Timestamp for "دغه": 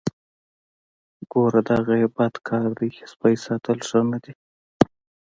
1.69-1.93